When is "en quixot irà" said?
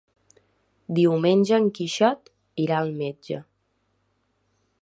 1.63-2.81